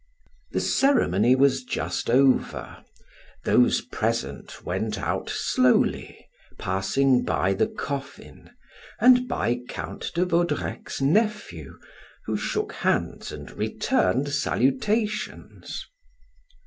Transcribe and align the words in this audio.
The 0.51 0.59
ceremony 0.61 1.35
was 1.35 1.63
just 1.63 2.09
over; 2.09 2.83
those 3.45 3.81
present 3.81 4.65
went 4.65 4.97
out 4.97 5.29
slowly, 5.29 6.27
passing 6.57 7.23
by 7.23 7.53
the 7.53 7.67
coffin, 7.67 8.49
and 8.99 9.27
by 9.27 9.59
Count 9.69 10.09
de 10.15 10.25
Vaudrec's 10.25 11.03
nephew, 11.03 11.77
who 12.25 12.35
shook 12.35 12.73
hands 12.73 13.31
and 13.31 13.51
returned 13.51 14.29
salutations. 14.29 15.85